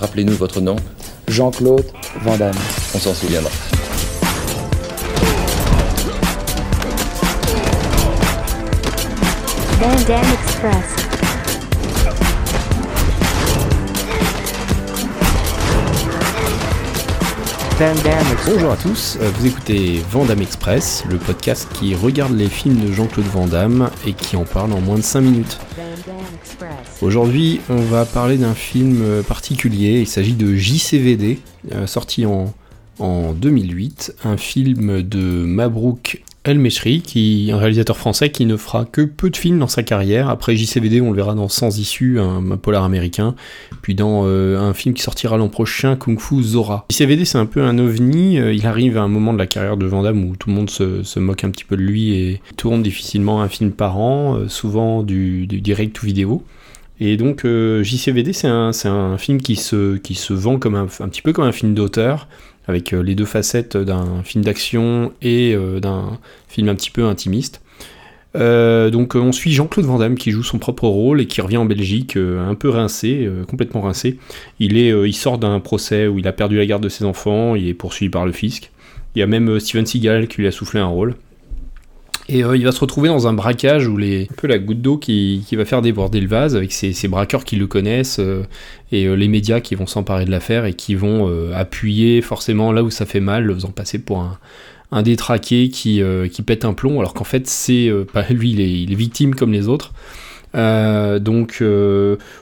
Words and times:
Rappelez-nous 0.00 0.34
votre 0.34 0.60
nom. 0.60 0.76
Jean-Claude 1.26 1.84
Van 2.22 2.36
Damme. 2.36 2.54
On 2.94 2.98
s'en 2.98 3.14
souviendra. 3.14 3.50
Van 9.80 9.94
Damme 10.06 10.32
Express. 10.44 11.07
Express. 17.80 18.02
Bonjour 18.44 18.72
à 18.72 18.76
tous, 18.76 19.18
euh, 19.20 19.30
vous 19.38 19.46
écoutez 19.46 20.02
Vandame 20.10 20.42
Express, 20.42 21.04
le 21.08 21.16
podcast 21.16 21.68
qui 21.74 21.94
regarde 21.94 22.36
les 22.36 22.48
films 22.48 22.84
de 22.84 22.92
Jean-Claude 22.92 23.26
Van 23.26 23.46
Damme 23.46 23.90
et 24.04 24.14
qui 24.14 24.34
en 24.34 24.42
parle 24.42 24.72
en 24.72 24.80
moins 24.80 24.96
de 24.96 25.02
5 25.02 25.20
minutes. 25.20 25.58
Aujourd'hui, 27.02 27.60
on 27.68 27.76
va 27.76 28.04
parler 28.04 28.36
d'un 28.36 28.54
film 28.54 29.22
particulier, 29.28 30.00
il 30.00 30.08
s'agit 30.08 30.34
de 30.34 30.56
JCVD, 30.56 31.38
euh, 31.70 31.86
sorti 31.86 32.26
en, 32.26 32.52
en 32.98 33.32
2008, 33.32 34.16
un 34.24 34.36
film 34.36 35.02
de 35.02 35.44
Mabrouk 35.44 36.24
El 36.44 36.58
Meshri, 36.58 37.02
qui 37.02 37.50
un 37.52 37.58
réalisateur 37.58 37.96
français 37.96 38.30
qui 38.30 38.46
ne 38.46 38.56
fera 38.56 38.84
que 38.84 39.02
peu 39.02 39.28
de 39.28 39.36
films 39.36 39.58
dans 39.58 39.66
sa 39.66 39.82
carrière. 39.82 40.30
Après 40.30 40.56
JCVD, 40.56 41.00
on 41.00 41.10
le 41.10 41.16
verra 41.16 41.34
dans 41.34 41.48
Sans 41.48 41.78
issue, 41.78 42.18
un, 42.20 42.56
polar 42.56 42.84
américain, 42.84 43.34
puis 43.82 43.94
dans 43.94 44.22
euh, 44.24 44.58
un 44.58 44.72
film 44.72 44.94
qui 44.94 45.02
sortira 45.02 45.36
l'an 45.36 45.48
prochain, 45.48 45.96
Kung 45.96 46.18
Fu 46.18 46.42
Zora. 46.42 46.86
JCVD, 46.90 47.24
c'est 47.24 47.38
un 47.38 47.46
peu 47.46 47.62
un 47.62 47.78
ovni. 47.78 48.38
euh, 48.38 48.54
il 48.54 48.66
arrive 48.66 48.96
à 48.96 49.02
un 49.02 49.08
moment 49.08 49.32
de 49.32 49.38
la 49.38 49.46
carrière 49.46 49.76
de 49.76 49.86
Van 49.86 50.04
où 50.04 50.36
tout 50.36 50.48
le 50.48 50.54
monde 50.54 50.70
se, 50.70 51.18
moque 51.18 51.44
un 51.44 51.50
petit 51.50 51.64
peu 51.64 51.76
de 51.76 51.82
lui 51.82 52.12
et 52.14 52.40
tourne 52.56 52.82
difficilement 52.82 53.42
un 53.42 53.48
film 53.48 53.72
par 53.72 53.98
an, 53.98 54.36
euh, 54.36 54.48
souvent 54.48 55.02
du, 55.02 55.46
direct 55.46 55.96
to 55.96 56.06
vidéo. 56.06 56.44
Et 57.00 57.16
donc 57.16 57.46
JCVD, 57.46 58.32
c'est 58.32 58.48
un, 58.48 59.18
film 59.18 59.40
qui 59.40 59.54
se, 59.54 59.96
qui 59.98 60.14
se 60.14 60.32
vend 60.32 60.58
comme 60.58 60.74
un, 60.74 60.86
un 61.00 61.08
petit 61.08 61.22
peu 61.22 61.32
comme 61.32 61.44
un 61.44 61.52
film 61.52 61.74
d'auteur, 61.74 62.26
avec 62.68 62.92
euh, 62.92 63.02
les 63.02 63.14
deux 63.14 63.24
facettes 63.24 63.76
d'un 63.76 64.22
film 64.22 64.44
d'action 64.44 65.12
et 65.22 65.54
euh, 65.54 65.80
d'un 65.80 66.18
film 66.46 66.68
un 66.68 66.74
petit 66.74 66.90
peu 66.90 67.04
intimiste. 67.06 67.62
Euh, 68.36 68.90
donc 68.90 69.14
on 69.14 69.32
suit 69.32 69.52
Jean-Claude 69.52 69.86
Van 69.86 69.98
Damme 69.98 70.14
qui 70.14 70.30
joue 70.30 70.42
son 70.42 70.58
propre 70.58 70.86
rôle 70.86 71.22
et 71.22 71.26
qui 71.26 71.40
revient 71.40 71.56
en 71.56 71.64
Belgique 71.64 72.16
un 72.16 72.54
peu 72.54 72.68
rincé, 72.68 73.28
complètement 73.48 73.80
rincé. 73.80 74.18
Il, 74.60 74.76
il 74.76 75.14
sort 75.14 75.38
d'un 75.38 75.58
procès 75.60 76.06
où 76.06 76.18
il 76.18 76.28
a 76.28 76.32
perdu 76.32 76.58
la 76.58 76.66
garde 76.66 76.82
de 76.82 76.90
ses 76.90 77.04
enfants, 77.04 77.54
il 77.54 77.66
est 77.66 77.74
poursuivi 77.74 78.10
par 78.10 78.26
le 78.26 78.32
fisc. 78.32 78.70
Il 79.16 79.20
y 79.20 79.22
a 79.22 79.26
même 79.26 79.58
Steven 79.58 79.86
Seagal 79.86 80.28
qui 80.28 80.42
lui 80.42 80.46
a 80.46 80.52
soufflé 80.52 80.78
un 80.78 80.86
rôle. 80.86 81.16
Et 82.30 82.44
euh, 82.44 82.56
il 82.58 82.64
va 82.64 82.72
se 82.72 82.80
retrouver 82.80 83.08
dans 83.08 83.26
un 83.26 83.32
braquage 83.32 83.88
où 83.88 83.96
les, 83.96 84.28
un 84.30 84.34
peu 84.36 84.46
la 84.48 84.58
goutte 84.58 84.82
d'eau 84.82 84.98
qui, 84.98 85.44
qui 85.46 85.56
va 85.56 85.64
faire 85.64 85.80
déborder 85.80 86.20
le 86.20 86.28
vase 86.28 86.56
avec 86.56 86.72
ces 86.72 87.08
braqueurs 87.08 87.42
qui 87.44 87.56
le 87.56 87.66
connaissent 87.66 88.18
euh, 88.18 88.42
et 88.92 89.06
euh, 89.06 89.14
les 89.14 89.28
médias 89.28 89.60
qui 89.60 89.74
vont 89.74 89.86
s'emparer 89.86 90.26
de 90.26 90.30
l'affaire 90.30 90.66
et 90.66 90.74
qui 90.74 90.94
vont 90.94 91.30
appuyer 91.54 92.20
forcément 92.20 92.70
là 92.72 92.82
où 92.82 92.90
ça 92.90 93.06
fait 93.06 93.20
mal, 93.20 93.44
le 93.44 93.54
faisant 93.54 93.70
passer 93.70 93.98
pour 93.98 94.18
un, 94.20 94.38
un 94.92 95.02
détraqué 95.02 95.70
qui, 95.70 96.02
qui 96.32 96.42
pète 96.42 96.64
un 96.66 96.74
plomb 96.74 96.98
alors 97.00 97.14
qu'en 97.14 97.24
fait 97.24 97.46
c'est 97.46 97.90
pas 98.12 98.24
lui, 98.30 98.52
il 98.52 98.92
est, 98.92 98.94
victime 98.94 99.34
comme 99.34 99.52
les 99.52 99.68
autres. 99.68 99.92
Donc 100.54 101.62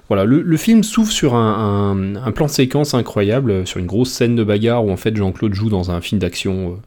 voilà, 0.09 0.25
le, 0.25 0.42
le 0.42 0.57
film 0.57 0.83
s'ouvre 0.83 1.11
sur 1.12 1.34
un, 1.34 1.92
un- 1.92 2.17
un 2.17 2.33
plan 2.33 2.47
de 2.47 2.51
séquence 2.51 2.95
incroyable, 2.95 3.67
sur 3.67 3.79
une 3.79 3.87
grosse 3.87 4.11
scène 4.11 4.34
de 4.37 4.45
bagarre 4.45 4.84
où 4.84 4.91
en 4.91 4.97
fait 4.97 5.14
Jean-Claude 5.17 5.55
joue 5.55 5.69
dans 5.69 5.91
un 5.91 6.01
film 6.01 6.20
d'action 6.20 6.79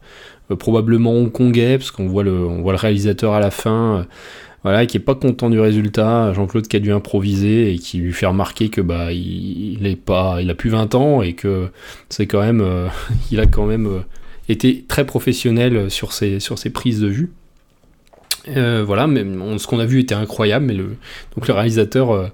probablement 0.56 1.14
hongkongais, 1.14 1.78
parce 1.78 1.92
qu'on 1.92 2.08
voit 2.08 2.24
le, 2.24 2.32
voit 2.32 2.74
le 2.74 2.78
réalisateur 2.78 3.34
à 3.34 3.40
la 3.40 3.52
fin, 3.52 4.08
euh, 4.66 4.86
qui 4.86 4.98
est 4.98 5.02
pas 5.02 5.16
content 5.16 5.50
du 5.50 5.60
résultat, 5.60 6.34
Jean-Claude 6.34 6.68
qui 6.68 6.76
a 6.76 6.80
dû 6.80 6.92
improviser 6.92 7.74
et 7.74 7.78
qui 7.78 7.98
lui 7.98 8.14
fait 8.14 8.26
remarquer 8.26 8.70
que 8.70 8.82
bah 8.82 9.12
il, 9.12 9.98
pas, 9.98 10.42
il 10.42 10.50
a 10.50 10.56
plus 10.56 10.70
20 10.70 10.96
ans 10.96 11.22
et 11.22 11.34
que 11.34 11.68
c'est 12.10 12.28
quand 12.28 12.42
même, 12.42 12.62
euh, 12.62 12.88
il 13.32 13.40
a 13.40 13.46
quand 13.46 13.66
même 13.66 13.88
euh, 13.88 14.00
été 14.50 14.84
très 14.88 15.06
professionnel 15.06 15.90
sur 15.90 16.14
ses, 16.14 16.40
sur 16.40 16.58
ses 16.58 16.72
prises 16.72 17.00
de 17.00 17.08
vue. 17.08 17.32
Euh, 18.48 18.84
voilà, 18.86 19.08
ce 19.58 19.68
qu'on 19.68 19.80
a 19.80 19.86
vu 19.86 20.00
était 20.00 20.16
incroyable, 20.16 20.66
mais 20.66 20.74
le, 20.74 20.96
donc 21.36 21.46
réalisateur 21.46 22.12
euh, 22.12 22.28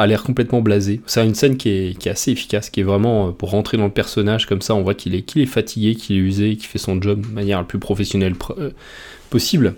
a 0.00 0.06
l'air 0.06 0.22
complètement 0.22 0.62
blasé. 0.62 1.00
C'est 1.06 1.24
une 1.24 1.34
scène 1.34 1.56
qui 1.56 1.68
est, 1.68 2.06
assez 2.06 2.32
efficace, 2.32 2.70
qui 2.70 2.80
est 2.80 2.84
vraiment 2.84 3.28
euh, 3.28 3.30
pour 3.32 3.50
rentrer 3.50 3.76
dans 3.76 3.84
le 3.84 3.90
personnage 3.90 4.46
comme 4.46 4.62
ça, 4.62 4.74
on 4.74 4.82
voit 4.82 4.94
qu'il 4.94 5.14
est, 5.14 5.46
fatigué, 5.46 5.94
qu'il 5.94 6.16
est 6.16 6.20
usé, 6.20 6.56
qu'il 6.56 6.66
fait 6.66 6.78
son 6.78 7.00
job 7.00 7.26
de 7.26 7.32
manière 7.32 7.58
la 7.58 7.64
plus 7.64 7.78
professionnelle 7.78 8.32
pr- 8.32 8.58
euh, 8.58 8.70
possible. 9.28 9.74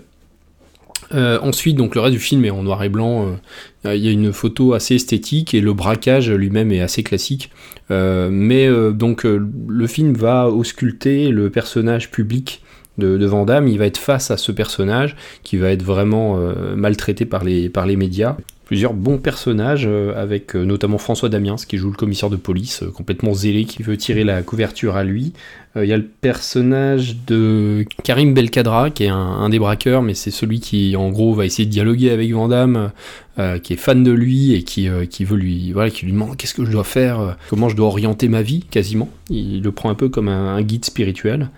Euh, 1.13 1.37
ensuite, 1.41 1.75
donc 1.75 1.93
le 1.93 2.01
reste 2.01 2.13
du 2.13 2.19
film 2.19 2.45
est 2.45 2.49
en 2.49 2.63
noir 2.63 2.81
et 2.83 2.89
blanc. 2.89 3.37
Il 3.85 3.97
y 3.97 4.07
a 4.07 4.11
une 4.11 4.31
photo 4.31 4.73
assez 4.73 4.95
esthétique 4.95 5.53
et 5.53 5.61
le 5.61 5.73
braquage 5.73 6.31
lui-même 6.31 6.71
est 6.71 6.79
assez 6.79 7.03
classique. 7.03 7.51
Mais 7.89 8.67
donc 8.93 9.23
le 9.23 9.87
film 9.87 10.13
va 10.13 10.47
ausculter 10.47 11.27
le 11.27 11.51
personnage 11.51 12.09
public 12.09 12.63
de, 12.97 13.17
de. 13.17 13.67
Il 13.69 13.77
va 13.77 13.85
être 13.85 13.99
face 13.99 14.31
à 14.31 14.37
ce 14.37 14.51
personnage 14.51 15.15
qui 15.43 15.57
va 15.57 15.69
être 15.69 15.83
vraiment 15.83 16.39
maltraité 16.75 17.25
par 17.25 17.43
les 17.43 17.95
médias. 17.95 18.35
Plusieurs 18.65 18.93
bons 18.93 19.17
personnages, 19.17 19.85
euh, 19.85 20.13
avec 20.15 20.55
euh, 20.55 20.63
notamment 20.63 20.97
François 20.97 21.27
Damiens 21.27 21.57
qui 21.67 21.77
joue 21.77 21.89
le 21.89 21.97
commissaire 21.97 22.29
de 22.29 22.37
police, 22.37 22.83
euh, 22.83 22.91
complètement 22.91 23.33
zélé, 23.33 23.65
qui 23.65 23.83
veut 23.83 23.97
tirer 23.97 24.23
la 24.23 24.41
couverture 24.41 24.95
à 24.95 25.03
lui. 25.03 25.33
Il 25.75 25.85
y 25.85 25.93
a 25.93 25.97
le 25.97 26.05
personnage 26.05 27.17
de 27.25 27.83
Karim 28.03 28.35
Belkadra, 28.35 28.91
qui 28.91 29.05
est 29.05 29.09
un, 29.09 29.49
des 29.49 29.57
braqueurs, 29.57 30.03
mais 30.03 30.13
c'est 30.13 30.29
celui 30.29 30.59
qui, 30.59 30.95
en 30.95 31.09
gros, 31.09 31.33
va 31.33 31.47
essayer 31.47 31.65
de 31.65 31.71
dialoguer 31.71 32.11
avec 32.11 32.31
Van 32.31 32.47
Damme, 32.47 32.91
euh, 33.39 33.57
qui 33.57 33.73
est 33.73 33.77
fan 33.77 34.03
de 34.03 34.11
lui 34.11 34.53
et 34.53 34.61
qui, 34.61 34.87
veut 34.87 35.35
lui, 35.35 35.71
voilà, 35.71 35.89
qui 35.89 36.05
lui 36.05 36.11
demande 36.11 36.37
qu'est-ce 36.37 36.53
que 36.53 36.63
je 36.63 36.71
dois 36.71 36.83
faire, 36.83 37.37
comment 37.49 37.69
je 37.69 37.75
dois 37.75 37.87
orienter 37.87 38.27
ma 38.27 38.43
vie, 38.43 38.59
quasiment. 38.69 39.09
Il 39.31 39.63
le 39.63 39.71
prend 39.71 39.89
un 39.89 39.95
peu 39.95 40.09
comme 40.09 40.27
un, 40.27 40.61
guide 40.61 40.85
spirituel. 40.85 41.49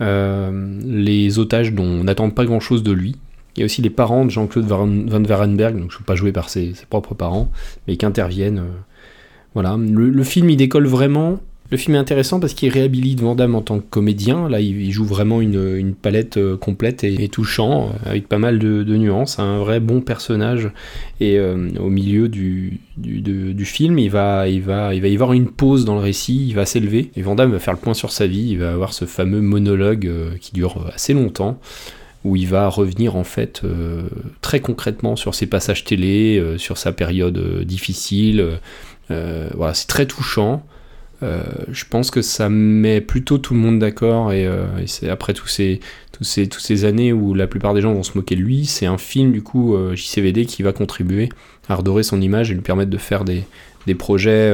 Les 0.00 1.38
otages 1.38 1.74
dont 1.74 1.84
on 1.84 2.04
n'attend 2.04 2.30
pas 2.30 2.46
grand-chose 2.46 2.82
de 2.82 2.92
lui. 2.92 3.16
Il 3.56 3.60
y 3.60 3.62
a 3.62 3.66
aussi 3.66 3.82
les 3.82 3.90
parents 3.90 4.24
de 4.24 4.30
Jean-Claude 4.30 4.64
Van 4.64 4.88
Warenberg, 5.24 5.78
donc 5.78 5.90
je 5.90 5.98
ne 5.98 6.04
pas 6.04 6.14
joué 6.14 6.32
par 6.32 6.48
ses, 6.48 6.72
propres 6.88 7.14
parents, 7.14 7.50
mais 7.86 7.96
qui 7.96 8.06
interviennent. 8.06 8.58
euh, 8.58 8.80
voilà. 9.54 9.76
Le, 9.78 10.24
film, 10.24 10.48
il 10.48 10.56
décolle 10.56 10.86
vraiment. 10.86 11.38
Le 11.70 11.76
film 11.76 11.94
est 11.94 11.98
intéressant 11.98 12.40
parce 12.40 12.54
qu'il 12.54 12.70
réhabilite 12.70 13.20
Van 13.20 13.34
Damme 13.34 13.54
en 13.54 13.60
tant 13.60 13.78
que 13.78 13.84
comédien. 13.88 14.48
Là, 14.48 14.60
il, 14.60 14.90
joue 14.90 15.04
vraiment 15.04 15.42
une, 15.42 15.94
palette 15.94 16.38
euh, 16.38 16.56
complète 16.56 17.04
et, 17.04 17.28
touchant, 17.28 17.88
euh, 17.88 18.10
avec 18.10 18.26
pas 18.26 18.38
mal 18.38 18.58
de, 18.58 18.96
nuances. 18.96 19.38
Un 19.38 19.58
vrai 19.58 19.80
bon 19.80 20.00
personnage. 20.00 20.70
Et 21.20 21.38
au 21.38 21.90
milieu 21.90 22.30
du, 22.30 22.80
film, 23.64 23.98
il 23.98 24.08
va, 24.08 24.48
il, 24.48 24.62
va, 24.62 24.94
y 24.94 25.14
avoir 25.14 25.34
une 25.34 25.48
pause 25.48 25.84
dans 25.84 25.94
le 25.94 26.00
récit, 26.00 26.46
il 26.48 26.54
va 26.54 26.64
s'élever. 26.64 27.10
Et 27.16 27.20
Van 27.20 27.34
Damme 27.34 27.52
va 27.52 27.58
faire 27.58 27.74
le 27.74 27.80
point 27.80 27.94
sur 27.94 28.12
sa 28.12 28.26
vie. 28.26 28.48
Il 28.52 28.58
va 28.60 28.72
avoir 28.72 28.94
ce 28.94 29.04
fameux 29.04 29.42
monologue 29.42 30.10
qui 30.40 30.52
dure 30.52 30.90
assez 30.94 31.12
longtemps 31.12 31.60
où 32.24 32.36
il 32.36 32.46
va 32.46 32.68
revenir 32.68 33.16
en 33.16 33.24
fait 33.24 33.62
euh, 33.64 34.02
très 34.40 34.60
concrètement 34.60 35.16
sur 35.16 35.34
ses 35.34 35.46
passages 35.46 35.84
télé, 35.84 36.38
euh, 36.38 36.56
sur 36.56 36.78
sa 36.78 36.92
période 36.92 37.38
euh, 37.38 37.64
difficile. 37.64 38.58
Voilà, 39.54 39.74
c'est 39.74 39.88
très 39.88 40.06
touchant. 40.06 40.64
Je 41.20 41.84
pense 41.90 42.10
que 42.10 42.22
ça 42.22 42.48
met 42.48 43.02
plutôt 43.02 43.36
tout 43.36 43.52
le 43.52 43.60
monde 43.60 43.78
d'accord 43.78 44.32
et, 44.32 44.48
c'est 44.86 45.10
après 45.10 45.34
tous 45.34 45.48
ces, 45.48 45.80
ces, 46.22 46.48
toutes 46.48 46.62
ces 46.62 46.86
années 46.86 47.12
où 47.12 47.34
la 47.34 47.46
plupart 47.46 47.74
des 47.74 47.82
gens 47.82 47.92
vont 47.92 48.02
se 48.02 48.16
moquer 48.16 48.36
de 48.36 48.40
lui, 48.40 48.64
c'est 48.64 48.86
un 48.86 48.96
film 48.96 49.32
du 49.32 49.42
coup 49.42 49.76
JCVD 49.94 50.46
qui 50.46 50.62
va 50.62 50.72
contribuer 50.72 51.28
à 51.68 51.74
redorer 51.74 52.04
son 52.04 52.22
image 52.22 52.50
et 52.50 52.54
lui 52.54 52.62
permettre 52.62 52.90
de 52.90 52.96
faire 52.96 53.24
des, 53.24 53.44
projets 53.94 54.50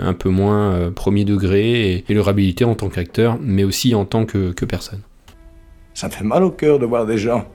un 0.00 0.12
peu 0.12 0.28
moins 0.28 0.92
premier 0.94 1.24
degré 1.24 1.94
et, 1.94 2.04
et 2.08 2.14
le 2.14 2.22
en 2.22 2.74
tant 2.76 2.88
qu'acteur, 2.88 3.38
mais 3.42 3.64
aussi 3.64 3.92
en 3.96 4.04
tant 4.04 4.24
que 4.24 4.64
personne. 4.64 5.00
Ça 5.96 6.08
me 6.08 6.12
fait 6.12 6.24
mal 6.24 6.44
au 6.44 6.50
cœur 6.50 6.78
de 6.78 6.84
voir 6.84 7.06
des 7.06 7.16
gens 7.16 7.46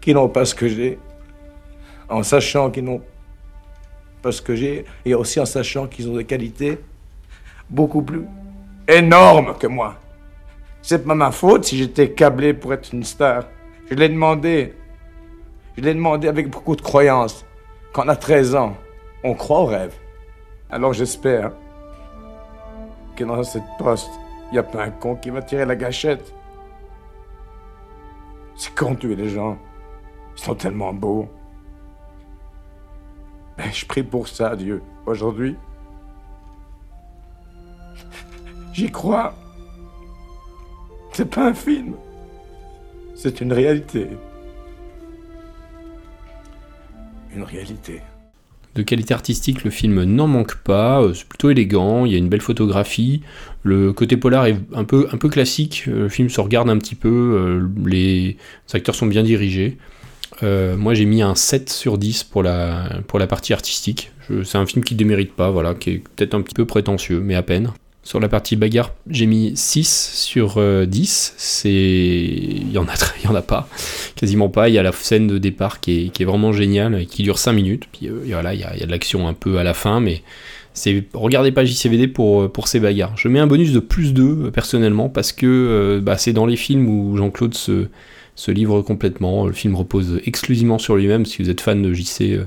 qui 0.00 0.14
n'ont 0.14 0.28
pas 0.28 0.44
ce 0.44 0.54
que 0.54 0.68
j'ai, 0.68 0.96
en 2.08 2.22
sachant 2.22 2.70
qu'ils 2.70 2.84
n'ont 2.84 3.02
pas 4.22 4.30
ce 4.30 4.40
que 4.40 4.54
j'ai, 4.54 4.84
et 5.04 5.12
aussi 5.12 5.40
en 5.40 5.44
sachant 5.44 5.88
qu'ils 5.88 6.08
ont 6.08 6.14
des 6.14 6.24
qualités 6.24 6.78
beaucoup 7.68 8.00
plus 8.00 8.26
énormes 8.86 9.56
que 9.58 9.66
moi. 9.66 9.96
C'est 10.82 11.04
pas 11.04 11.16
ma 11.16 11.32
faute 11.32 11.64
si 11.64 11.78
j'étais 11.78 12.12
câblé 12.12 12.54
pour 12.54 12.72
être 12.72 12.92
une 12.92 13.02
star. 13.02 13.48
Je 13.90 13.96
l'ai 13.96 14.08
demandé. 14.08 14.72
Je 15.76 15.82
l'ai 15.82 15.94
demandé 15.94 16.28
avec 16.28 16.48
beaucoup 16.48 16.76
de 16.76 16.80
croyance. 16.80 17.44
Quand 17.92 18.04
on 18.04 18.08
a 18.08 18.14
13 18.14 18.54
ans, 18.54 18.76
on 19.24 19.34
croit 19.34 19.62
au 19.62 19.66
rêve. 19.66 19.96
Alors 20.70 20.92
j'espère 20.92 21.50
que 23.16 23.24
dans 23.24 23.42
cette 23.42 23.64
poste, 23.80 24.12
n'y 24.52 24.58
a 24.58 24.62
pas 24.62 24.84
un 24.84 24.90
con 24.90 25.16
qui 25.16 25.30
va 25.30 25.42
tirer 25.42 25.64
la 25.64 25.76
gâchette. 25.76 26.32
C'est 28.56 28.74
con 28.74 28.92
de 28.92 28.98
tuer 28.98 29.16
les 29.16 29.28
gens. 29.28 29.58
Ils 30.36 30.42
sont 30.42 30.54
tellement 30.54 30.92
beaux. 30.92 31.28
Ben, 33.56 33.72
je 33.72 33.86
prie 33.86 34.02
pour 34.02 34.28
ça, 34.28 34.54
Dieu, 34.54 34.82
aujourd'hui. 35.06 35.56
J'y 38.72 38.90
crois. 38.90 39.34
C'est 41.12 41.30
pas 41.30 41.46
un 41.46 41.54
film. 41.54 41.96
C'est 43.14 43.40
une 43.40 43.52
réalité. 43.52 44.10
Une 47.34 47.42
réalité. 47.42 48.02
De 48.76 48.82
qualité 48.82 49.14
artistique, 49.14 49.64
le 49.64 49.70
film 49.70 50.04
n'en 50.04 50.26
manque 50.28 50.56
pas. 50.56 51.02
euh, 51.02 51.14
C'est 51.14 51.26
plutôt 51.26 51.50
élégant, 51.50 52.04
il 52.04 52.12
y 52.12 52.14
a 52.14 52.18
une 52.18 52.28
belle 52.28 52.42
photographie. 52.42 53.22
Le 53.62 53.92
côté 53.92 54.16
polar 54.16 54.46
est 54.46 54.58
un 54.74 54.84
peu, 54.84 55.06
classique. 55.28 55.84
euh, 55.88 56.02
Le 56.02 56.08
film 56.08 56.28
se 56.28 56.40
regarde 56.40 56.68
un 56.70 56.78
petit 56.78 56.94
peu. 56.94 57.08
euh, 57.08 57.68
Les 57.86 58.36
acteurs 58.72 58.94
sont 58.94 59.06
bien 59.06 59.22
dirigés. 59.22 59.78
Moi, 60.42 60.92
j'ai 60.92 61.06
mis 61.06 61.22
un 61.22 61.34
7 61.34 61.70
sur 61.70 61.96
10 61.96 62.24
pour 62.24 62.42
la, 62.42 63.02
partie 63.28 63.54
artistique. 63.54 64.12
C'est 64.44 64.58
un 64.58 64.66
film 64.66 64.84
qui 64.84 64.94
ne 64.94 64.98
démérite 64.98 65.32
pas, 65.32 65.50
voilà, 65.50 65.74
qui 65.74 65.90
est 65.90 66.02
peut-être 66.14 66.34
un 66.34 66.42
petit 66.42 66.54
peu 66.54 66.66
prétentieux, 66.66 67.20
mais 67.20 67.34
à 67.34 67.42
peine. 67.42 67.72
Sur 68.06 68.20
la 68.20 68.28
partie 68.28 68.54
bagarre, 68.54 68.94
j'ai 69.10 69.26
mis 69.26 69.52
6 69.56 70.12
sur 70.14 70.58
euh, 70.58 70.86
10. 70.86 71.34
C'est... 71.36 71.70
Il 71.70 72.70
y 72.70 72.78
en 72.78 72.84
a, 72.84 72.94
il 73.24 73.28
en 73.28 73.34
a 73.34 73.42
pas, 73.42 73.68
quasiment 74.14 74.48
pas. 74.48 74.68
Il 74.68 74.74
y 74.74 74.78
a 74.78 74.82
la 74.82 74.92
scène 74.92 75.26
de 75.26 75.38
départ 75.38 75.80
qui 75.80 76.12
est, 76.16 76.24
vraiment 76.24 76.52
géniale, 76.52 77.00
et 77.00 77.06
qui 77.06 77.24
dure 77.24 77.38
5 77.38 77.52
minutes. 77.52 77.84
Puis 77.92 78.08
euh, 78.08 78.20
voilà, 78.28 78.54
il 78.54 78.60
y, 78.60 78.64
a, 78.64 78.86
de 78.86 78.90
l'action 78.90 79.26
un 79.26 79.34
peu 79.34 79.58
à 79.58 79.64
la 79.64 79.74
fin, 79.74 79.98
mais 79.98 80.22
regardez 81.14 81.50
pas 81.50 81.64
JCVD 81.64 82.06
pour, 82.06 82.42
euh, 82.42 82.48
pour 82.48 82.68
ces 82.68 82.78
bagarres. 82.78 83.16
Je 83.16 83.26
mets 83.26 83.40
un 83.40 83.48
bonus 83.48 83.72
de 83.72 83.80
plus 83.80 84.14
2, 84.14 84.22
euh, 84.22 84.50
personnellement, 84.52 85.08
parce 85.08 85.32
que 85.32 85.46
euh, 85.46 86.00
bah, 86.00 86.16
c'est 86.16 86.32
dans 86.32 86.46
les 86.46 86.56
films 86.56 86.88
où 86.88 87.16
Jean-Claude 87.16 87.54
se, 87.54 87.88
se 88.36 88.50
livre 88.52 88.82
complètement. 88.82 89.46
Le 89.46 89.52
film 89.52 89.74
repose 89.74 90.20
exclusivement 90.24 90.78
sur 90.78 90.96
lui-même. 90.96 91.26
Si 91.26 91.42
vous 91.42 91.50
êtes 91.50 91.60
fan 91.60 91.82
de 91.82 91.92
JC, 91.92 92.20
euh, 92.22 92.44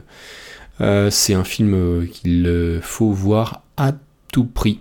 euh, 0.81 1.09
c'est 1.09 1.33
un 1.33 1.44
film 1.44 1.73
euh, 1.73 2.06
qu'il 2.06 2.45
euh, 2.47 2.79
faut 2.81 3.11
voir 3.11 3.63
à 3.75 3.94
tout 4.31 4.45
prix. 4.45 4.79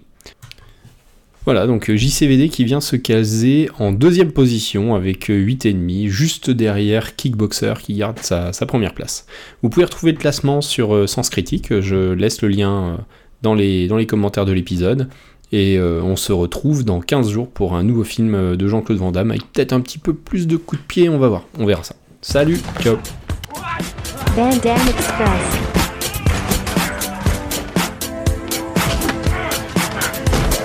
Voilà, 1.49 1.67
donc 1.67 1.89
euh, 1.89 1.97
JCVD 1.97 2.51
qui 2.51 2.65
vient 2.65 2.83
se 2.83 2.95
caser 2.95 3.71
en 3.79 3.91
deuxième 3.91 4.33
position 4.33 4.95
avec 4.95 5.31
euh, 5.31 5.43
8,5, 5.43 6.07
juste 6.09 6.51
derrière 6.51 7.17
Kickboxer 7.17 7.73
qui 7.83 7.95
garde 7.95 8.19
sa, 8.19 8.53
première 8.67 8.93
place. 8.93 9.25
Vous 9.63 9.71
pouvez 9.71 9.87
retrouver 9.87 10.13
le 10.13 10.19
classement 10.19 10.61
sur 10.61 10.95
euh, 10.95 11.07
Sens 11.07 11.31
Critique, 11.31 11.81
je 11.81 12.13
laisse 12.13 12.43
le 12.43 12.49
lien 12.49 12.71
euh, 12.71 12.97
dans 13.41 13.55
les, 13.55 14.07
commentaires 14.07 14.45
de 14.45 14.53
l'épisode. 14.53 15.09
Et 15.51 15.79
euh, 15.79 16.03
on 16.03 16.17
se 16.17 16.35
retrouve 16.35 16.85
dans 16.85 17.01
15 17.01 17.31
jours 17.31 17.49
pour 17.49 17.75
un 17.75 17.83
nouveau 17.83 18.05
film 18.05 18.35
euh, 18.35 18.55
de 18.55 18.69
Jean-Claude 18.69 18.99
Van 18.99 19.11
Damme 19.11 19.31
avec 19.31 19.51
peut-être 19.51 19.73
un 19.73 19.81
petit 19.81 19.97
peu 19.97 20.13
plus 20.13 20.47
de 20.47 20.59
coups 20.59 20.83
de 20.83 20.87
pied, 20.87 21.09
on 21.09 21.17
va 21.17 21.29
voir, 21.29 21.45
on 21.59 21.65
verra 21.65 21.83
ça. 21.83 21.95
Salut, 22.21 22.61
ciao. 22.83 22.99